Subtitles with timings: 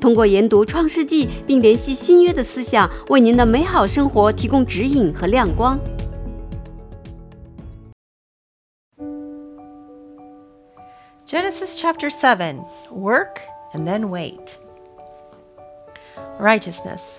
[0.00, 5.78] 通过研读创世纪并联系新约的思想，为您的美好生活提供指引和亮光。
[11.26, 13.40] Genesis chapter 7 Work
[13.72, 14.58] and then wait.
[16.38, 17.18] Righteousness.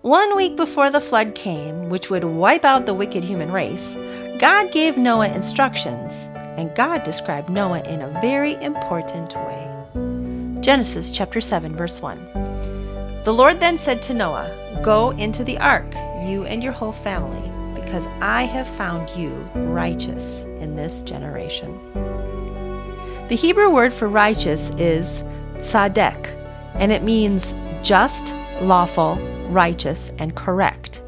[0.00, 3.94] One week before the flood came, which would wipe out the wicked human race,
[4.38, 6.12] God gave Noah instructions,
[6.56, 9.67] and God described Noah in a very important way.
[10.61, 13.23] Genesis chapter 7, verse 1.
[13.23, 15.85] The Lord then said to Noah, Go into the ark,
[16.25, 21.79] you and your whole family, because I have found you righteous in this generation.
[23.29, 25.23] The Hebrew word for righteous is
[25.59, 26.27] tzadek,
[26.75, 29.15] and it means just, lawful,
[29.49, 31.01] righteous, and correct.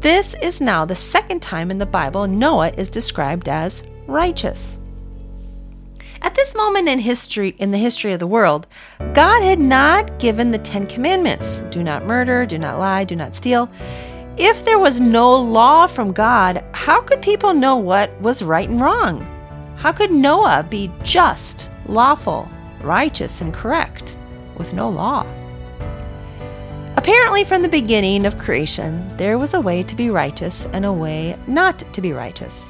[0.00, 4.78] This is now the second time in the Bible Noah is described as righteous.
[6.24, 8.66] At this moment in history in the history of the world,
[9.12, 11.58] God had not given the 10 commandments.
[11.68, 13.70] Do not murder, do not lie, do not steal.
[14.38, 18.80] If there was no law from God, how could people know what was right and
[18.80, 19.20] wrong?
[19.76, 22.48] How could Noah be just, lawful,
[22.80, 24.16] righteous, and correct
[24.56, 25.26] with no law?
[26.96, 30.92] Apparently, from the beginning of creation, there was a way to be righteous and a
[30.92, 32.64] way not to be righteous.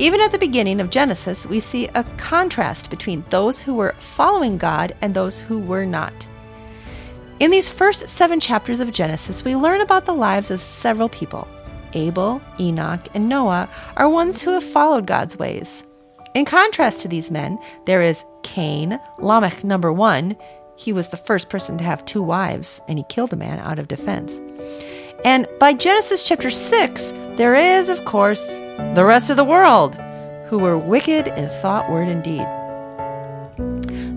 [0.00, 4.56] Even at the beginning of Genesis, we see a contrast between those who were following
[4.56, 6.26] God and those who were not.
[7.38, 11.46] In these first seven chapters of Genesis, we learn about the lives of several people.
[11.92, 15.84] Abel, Enoch, and Noah are ones who have followed God's ways.
[16.32, 20.34] In contrast to these men, there is Cain, Lamech number one.
[20.76, 23.78] He was the first person to have two wives, and he killed a man out
[23.78, 24.40] of defense.
[25.26, 28.58] And by Genesis chapter 6, there is, of course,
[28.94, 29.94] the rest of the world
[30.46, 32.46] who were wicked in thought, word, and deed.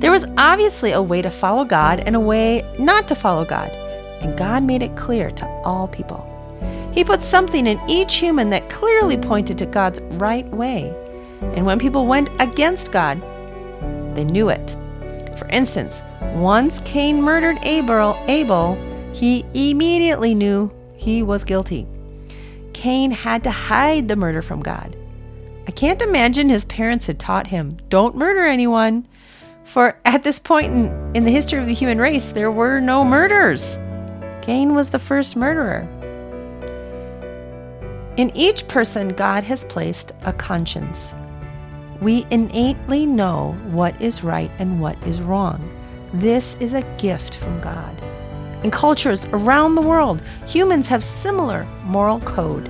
[0.02, 3.70] There was obviously a way to follow God and a way not to follow God,
[4.22, 6.30] and God made it clear to all people.
[6.94, 10.94] He put something in each human that clearly pointed to God's right way.
[11.56, 13.22] And when people went against God,
[14.16, 14.76] they knew it.
[15.38, 16.02] For instance,
[16.34, 18.76] once Cain murdered Abel, Abel,
[19.14, 21.88] he immediately knew he was guilty.
[22.74, 24.96] Cain had to hide the murder from God.
[25.68, 29.08] I can't imagine his parents had taught him, don't murder anyone.
[29.64, 33.04] For at this point in, in the history of the human race, there were no
[33.04, 33.78] murders.
[34.42, 35.88] Cain was the first murderer.
[38.18, 41.16] In each person, God has placed a conscience.
[42.02, 45.68] We innately know what is right and what is wrong.
[46.14, 47.96] This is a gift from God.
[48.64, 52.70] In cultures around the world, humans have similar moral code.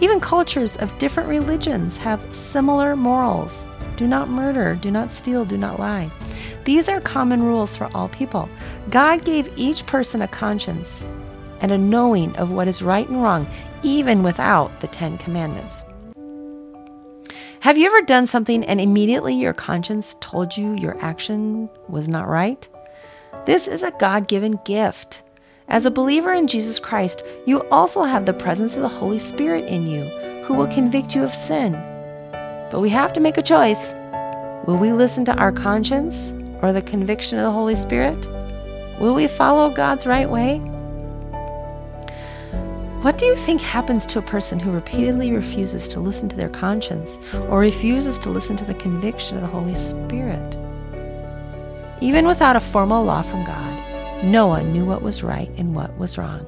[0.00, 3.66] Even cultures of different religions have similar morals.
[3.96, 6.10] Do not murder, do not steal, do not lie.
[6.64, 8.48] These are common rules for all people.
[8.90, 11.02] God gave each person a conscience
[11.60, 13.46] and a knowing of what is right and wrong,
[13.82, 15.82] even without the Ten Commandments.
[17.60, 22.28] Have you ever done something and immediately your conscience told you your action was not
[22.28, 22.68] right?
[23.44, 25.22] This is a God given gift.
[25.72, 29.64] As a believer in Jesus Christ, you also have the presence of the Holy Spirit
[29.64, 30.04] in you
[30.44, 31.72] who will convict you of sin.
[32.70, 33.94] But we have to make a choice.
[34.66, 38.26] Will we listen to our conscience or the conviction of the Holy Spirit?
[39.00, 40.58] Will we follow God's right way?
[43.00, 46.50] What do you think happens to a person who repeatedly refuses to listen to their
[46.50, 47.16] conscience
[47.48, 50.54] or refuses to listen to the conviction of the Holy Spirit?
[52.02, 53.71] Even without a formal law from God,
[54.22, 56.46] Noah knew what was right and what was wrong,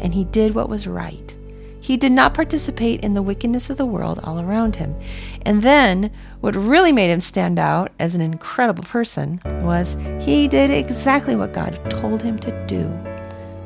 [0.00, 1.34] and he did what was right.
[1.80, 4.96] He did not participate in the wickedness of the world all around him.
[5.42, 6.10] And then,
[6.40, 11.52] what really made him stand out as an incredible person was he did exactly what
[11.52, 12.88] God told him to do.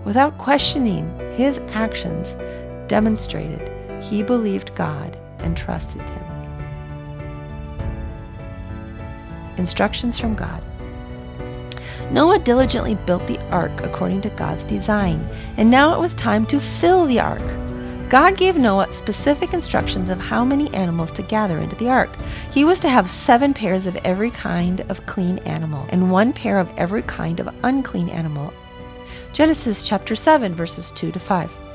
[0.04, 2.36] Without questioning, his actions
[2.88, 3.70] demonstrated
[4.02, 6.24] he believed God and trusted him.
[9.58, 10.62] Instructions from God.
[12.10, 15.26] Noah diligently built the ark according to God's design,
[15.56, 17.42] and now it was time to fill the ark.
[18.08, 22.10] God gave Noah specific instructions of how many animals to gather into the ark.
[22.52, 26.58] He was to have seven pairs of every kind of clean animal, and one pair
[26.58, 28.52] of every kind of unclean animal
[29.32, 31.67] Genesis chapter 7, verses 2 to 5.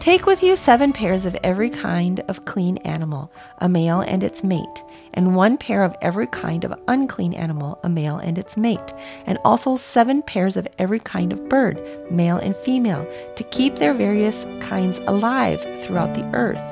[0.00, 4.42] Take with you seven pairs of every kind of clean animal, a male and its
[4.42, 4.82] mate,
[5.12, 8.80] and one pair of every kind of unclean animal, a male and its mate,
[9.26, 11.78] and also seven pairs of every kind of bird,
[12.10, 13.06] male and female,
[13.36, 16.62] to keep their various kinds alive throughout the earth.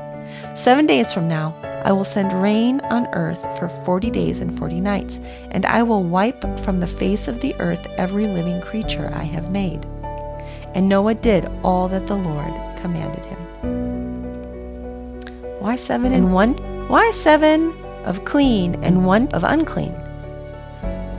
[0.58, 1.54] Seven days from now,
[1.84, 5.20] I will send rain on earth for forty days and forty nights,
[5.50, 9.50] and I will wipe from the face of the earth every living creature I have
[9.50, 9.84] made.
[10.74, 13.38] And Noah did all that the Lord commanded him.
[15.60, 16.54] Why seven and one?
[16.88, 17.72] Why seven
[18.04, 19.92] of clean and one of unclean?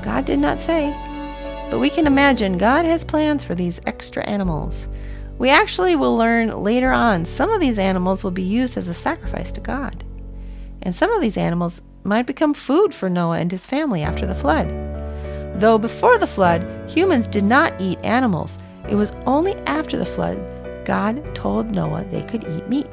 [0.02, 0.92] God did not say,
[1.70, 4.88] but we can imagine God has plans for these extra animals.
[5.38, 8.94] We actually will learn later on some of these animals will be used as a
[8.94, 10.04] sacrifice to God.
[10.82, 14.36] And some of these animals might become food for Noah and his family after the
[14.36, 14.70] flood.
[15.60, 18.58] Though before the flood, humans did not eat animals,
[18.88, 20.38] it was only after the flood
[20.90, 22.88] God told Noah they could eat meat.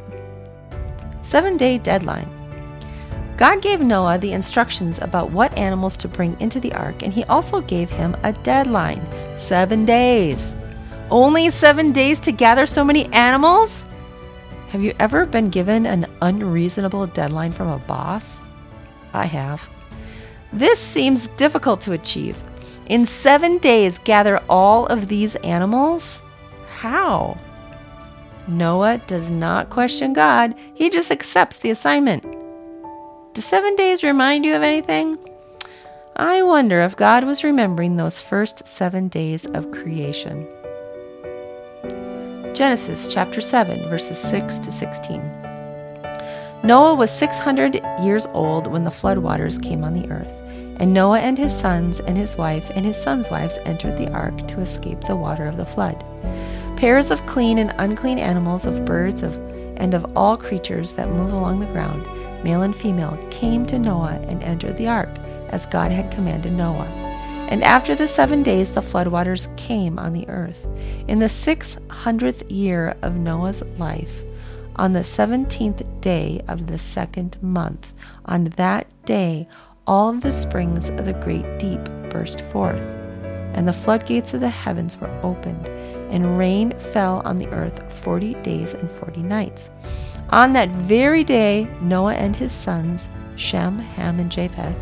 [1.22, 2.28] Seven day deadline.
[3.38, 7.24] God gave Noah the instructions about what animals to bring into the ark, and he
[7.24, 9.00] also gave him a deadline
[9.38, 10.52] seven days.
[11.10, 13.86] Only seven days to gather so many animals?
[14.68, 18.40] Have you ever been given an unreasonable deadline from a boss?
[19.14, 19.66] I have.
[20.52, 22.38] This seems difficult to achieve.
[22.88, 26.20] In seven days, gather all of these animals?
[26.68, 27.38] How?
[28.48, 32.22] Noah does not question God, he just accepts the assignment.
[33.34, 35.18] Do seven days remind you of anything?
[36.14, 40.46] I wonder if God was remembering those first seven days of creation.
[42.54, 45.20] Genesis chapter 7, verses 6 to 16.
[46.62, 50.32] Noah was 600 years old when the floodwaters came on the earth,
[50.80, 54.48] and Noah and his sons and his wife and his sons' wives entered the ark
[54.48, 56.02] to escape the water of the flood.
[56.76, 59.34] Pairs of clean and unclean animals, of birds, of
[59.78, 62.06] and of all creatures that move along the ground,
[62.42, 65.18] male and female, came to Noah and entered the ark,
[65.50, 66.86] as God had commanded Noah.
[67.48, 70.66] And after the seven days, the floodwaters came on the earth.
[71.08, 74.22] In the six hundredth year of Noah's life,
[74.76, 77.92] on the seventeenth day of the second month,
[78.24, 79.48] on that day,
[79.86, 82.84] all of the springs of the great deep burst forth,
[83.56, 85.66] and the floodgates of the heavens were opened
[86.12, 89.68] and rain fell on the earth forty days and forty nights.
[90.30, 94.78] On that very day, Noah and his sons, Shem, Ham, and Japheth,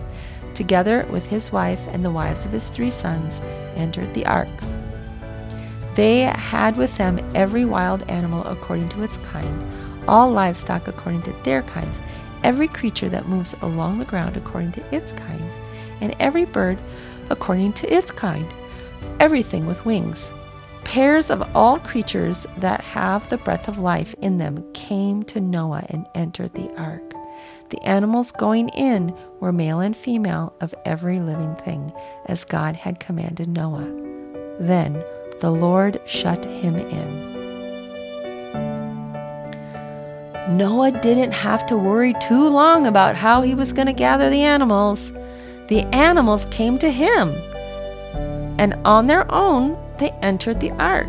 [0.55, 3.41] together with his wife and the wives of his three sons,
[3.75, 4.49] entered the ark.
[5.95, 9.65] They had with them every wild animal according to its kind,
[10.09, 11.97] all livestock according to their kinds,
[12.43, 15.55] every creature that moves along the ground according to its kinds,
[16.01, 16.79] and every bird
[17.31, 18.47] according to its kind,
[19.21, 20.31] everything with wings.
[20.85, 25.87] Pairs of all creatures that have the breath of life in them came to Noah
[25.89, 27.15] and entered the ark.
[27.71, 31.93] The animals going in were male and female of every living thing,
[32.27, 33.91] as God had commanded Noah.
[34.61, 35.03] Then
[35.41, 37.35] the Lord shut him in.
[40.57, 44.43] Noah didn't have to worry too long about how he was going to gather the
[44.43, 45.11] animals.
[45.69, 47.35] The animals came to him,
[48.59, 51.09] and on their own, they entered the ark.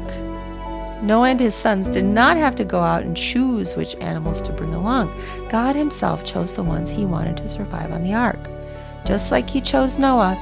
[1.01, 4.53] Noah and his sons did not have to go out and choose which animals to
[4.53, 5.13] bring along.
[5.49, 8.39] God Himself chose the ones He wanted to survive on the ark.
[9.05, 10.35] Just like He chose Noah,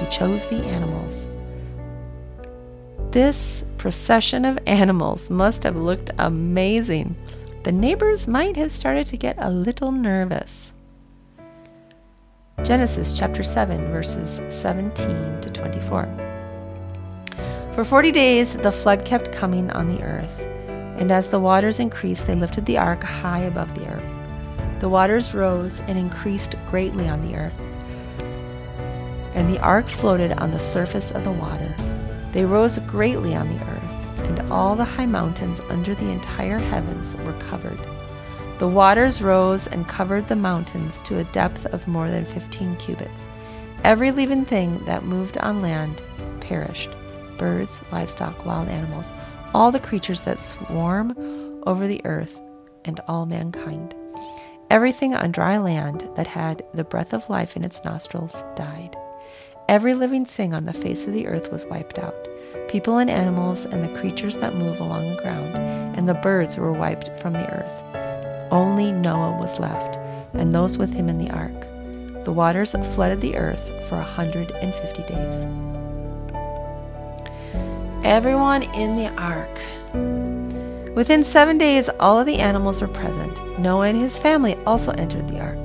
[0.00, 1.28] He chose the animals.
[3.12, 7.16] This procession of animals must have looked amazing.
[7.62, 10.72] The neighbors might have started to get a little nervous.
[12.64, 16.27] Genesis chapter 7, verses 17 to 24.
[17.78, 20.40] For forty days the flood kept coming on the earth,
[20.98, 24.80] and as the waters increased, they lifted the ark high above the earth.
[24.80, 27.60] The waters rose and increased greatly on the earth,
[29.32, 31.72] and the ark floated on the surface of the water.
[32.32, 37.14] They rose greatly on the earth, and all the high mountains under the entire heavens
[37.18, 37.78] were covered.
[38.58, 43.24] The waters rose and covered the mountains to a depth of more than fifteen cubits.
[43.84, 46.02] Every living thing that moved on land
[46.40, 46.90] perished
[47.38, 49.12] birds, livestock, wild animals,
[49.54, 51.14] all the creatures that swarm
[51.66, 52.38] over the earth,
[52.84, 53.94] and all mankind.
[54.70, 58.96] Everything on dry land that had the breath of life in its nostrils died.
[59.68, 62.28] Every living thing on the face of the earth was wiped out
[62.68, 65.56] people and animals, and the creatures that move along the ground,
[65.96, 68.52] and the birds were wiped from the earth.
[68.52, 69.96] Only Noah was left,
[70.34, 72.24] and those with him in the ark.
[72.24, 75.77] The waters flooded the earth for a hundred and fifty days.
[78.08, 79.60] Everyone in the ark.
[80.96, 83.58] Within seven days, all of the animals were present.
[83.58, 85.58] Noah and his family also entered the ark.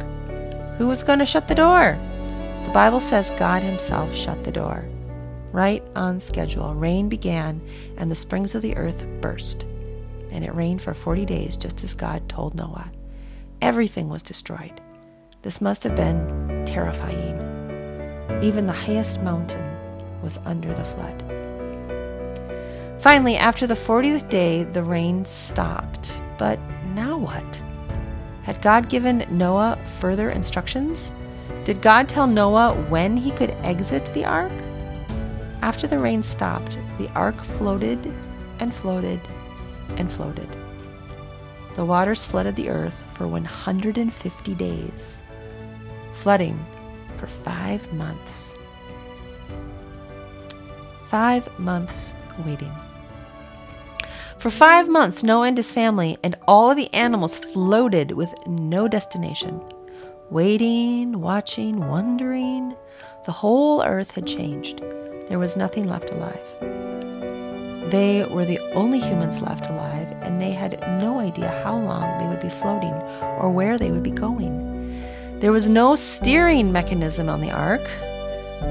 [0.78, 1.98] Who was going to shut the door?
[2.66, 4.84] The Bible says God Himself shut the door.
[5.54, 7.62] Right on schedule, rain began,
[7.96, 9.64] and the springs of the earth burst.
[10.30, 12.92] And it rained for 40 days, just as God told Noah.
[13.62, 14.82] Everything was destroyed.
[15.44, 17.40] This must have been terrifying.
[18.44, 19.64] Even the highest mountain
[20.22, 21.53] was under the flood.
[23.04, 26.22] Finally, after the 40th day, the rain stopped.
[26.38, 26.58] But
[26.96, 27.62] now what?
[28.44, 31.12] Had God given Noah further instructions?
[31.66, 34.54] Did God tell Noah when he could exit the ark?
[35.62, 38.00] After the rain stopped, the ark floated
[38.60, 39.20] and floated
[39.98, 40.48] and floated.
[41.76, 45.18] The waters flooded the earth for 150 days,
[46.14, 46.58] flooding
[47.18, 48.56] for five months.
[51.10, 52.72] Five months waiting.
[54.44, 58.90] For five months, Noah and his family and all of the animals floated with no
[58.90, 59.62] destination.
[60.32, 62.76] Waiting, watching, wondering.
[63.26, 64.82] The whole earth had changed.
[65.30, 66.42] There was nothing left alive.
[67.90, 72.28] They were the only humans left alive, and they had no idea how long they
[72.28, 72.92] would be floating
[73.40, 75.40] or where they would be going.
[75.40, 77.90] There was no steering mechanism on the ark.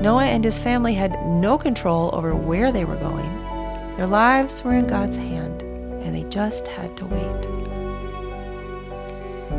[0.02, 3.42] Noah and his family had no control over where they were going.
[3.96, 5.61] Their lives were in God's hand,
[6.02, 7.62] and they just had to wait.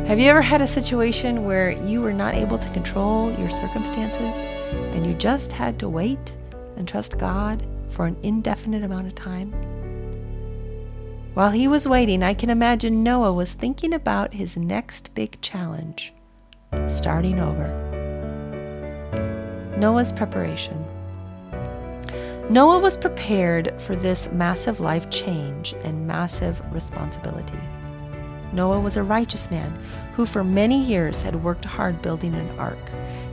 [0.06, 4.36] Have you ever had a situation where you were not able to control your circumstances
[4.94, 6.34] and you just had to wait
[6.76, 9.52] and trust God for an indefinite amount of time?
[11.34, 16.12] While he was waiting, I can imagine Noah was thinking about his next big challenge
[16.86, 17.66] starting over.
[19.78, 20.84] Noah's preparation.
[22.50, 27.58] Noah was prepared for this massive life change and massive responsibility.
[28.52, 29.72] Noah was a righteous man
[30.12, 32.78] who, for many years, had worked hard building an ark.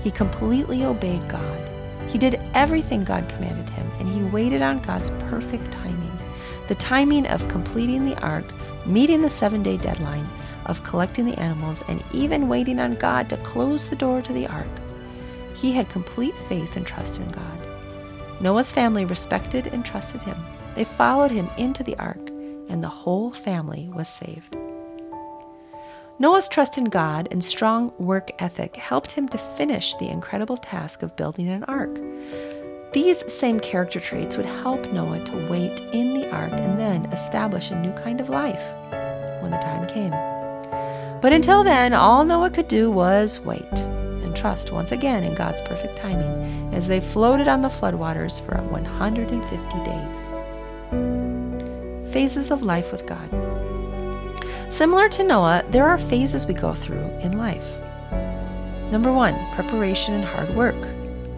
[0.01, 1.69] He completely obeyed God.
[2.07, 6.11] He did everything God commanded him, and he waited on God's perfect timing
[6.67, 8.45] the timing of completing the ark,
[8.85, 10.25] meeting the seven day deadline,
[10.67, 14.47] of collecting the animals, and even waiting on God to close the door to the
[14.47, 14.69] ark.
[15.53, 17.70] He had complete faith and trust in God.
[18.41, 20.37] Noah's family respected and trusted him.
[20.73, 22.29] They followed him into the ark,
[22.69, 24.57] and the whole family was saved.
[26.17, 31.03] Noah's trust in God and strong work ethic helped him to finish the incredible task
[31.03, 31.95] of building an ark.
[32.93, 37.69] These same character traits would help Noah to wait in the ark and then establish
[37.69, 38.71] a new kind of life
[39.41, 40.11] when the time came.
[41.21, 44.00] But until then, all Noah could do was wait
[44.31, 48.55] and trust once again in God's perfect timing as they floated on the floodwaters for
[48.71, 50.19] 150 days.
[52.13, 53.29] Phases of life with God.
[54.71, 57.77] Similar to Noah, there are phases we go through in life.
[58.89, 60.77] Number one, preparation and hard work.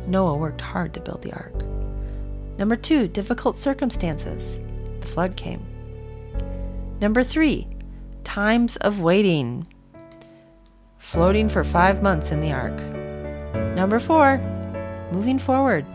[0.05, 1.55] Noah worked hard to build the ark.
[2.59, 4.59] Number two, difficult circumstances.
[4.99, 5.65] The flood came.
[7.01, 7.67] Number three,
[8.23, 9.65] times of waiting
[11.03, 12.73] floating for five months in the ark.
[13.75, 14.37] Number four,
[15.11, 15.85] moving forward,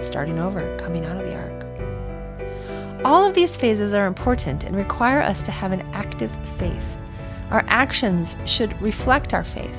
[0.00, 3.04] starting over, coming out of the ark.
[3.04, 6.96] All of these phases are important and require us to have an active faith.
[7.50, 9.76] Our actions should reflect our faith.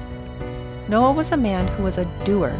[0.87, 2.55] Noah was a man who was a doer.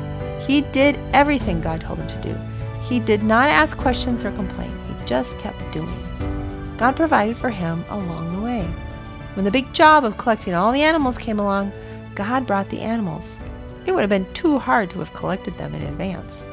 [0.46, 2.36] He did everything God told him to do.
[2.82, 6.76] He did not ask questions or complain, he just kept doing.
[6.78, 8.64] God provided for him along the way.
[9.36, 11.72] When the big job of collecting all the animals came along,
[12.20, 13.40] God brought the animals.
[13.86, 16.44] It would have been too hard to have collected them in advance.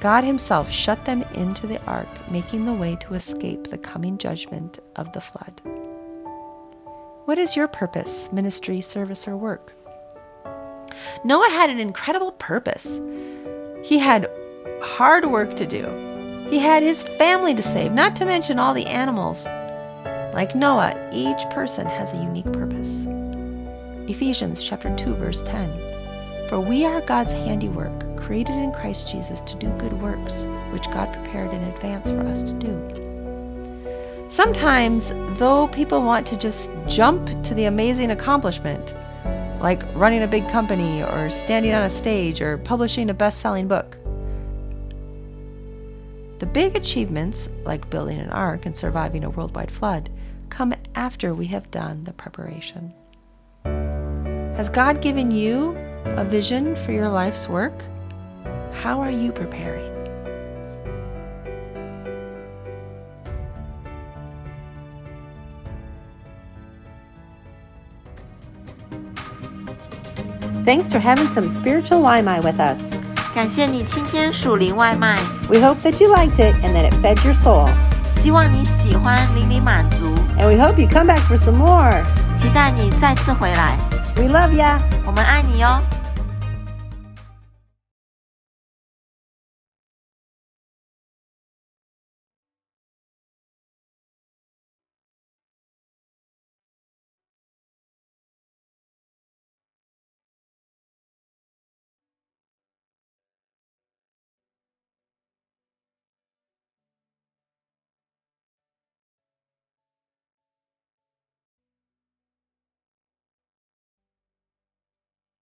[0.00, 4.78] God Himself shut them into the ark, making the way to escape the coming judgment
[4.96, 5.62] of the flood.
[7.24, 9.72] What is your purpose, ministry, service, or work?
[11.24, 13.00] Noah had an incredible purpose.
[13.82, 14.30] He had
[14.82, 16.48] hard work to do.
[16.50, 19.42] He had his family to save, not to mention all the animals.
[20.34, 23.06] Like Noah, each person has a unique purpose.
[24.10, 26.48] Ephesians chapter 2 verse 10.
[26.48, 31.12] For we are God's handiwork, created in Christ Jesus to do good works, which God
[31.12, 34.26] prepared in advance for us to do.
[34.28, 38.96] Sometimes, though people want to just jump to the amazing accomplishment,
[39.60, 43.96] like running a big company or standing on a stage or publishing a best-selling book,
[46.40, 50.10] the big achievements, like building an ark and surviving a worldwide flood,
[50.48, 52.92] come after we have done the preparation.
[54.60, 55.74] Has God given you
[56.04, 57.72] a vision for your life's work?
[58.74, 59.88] How are you preparing?
[70.66, 72.98] Thanks for having some spiritual Waimai with us.
[73.34, 75.16] 感谢你今天属灵外卖
[75.48, 77.70] ，We hope that you liked it and that it fed your soul.
[78.16, 82.04] 希望你喜欢邻里满足，And we hope you come back for some more.
[82.38, 83.89] 期待你再次回来。
[84.20, 84.78] We love ya.
[85.06, 85.80] 我们爱你哟。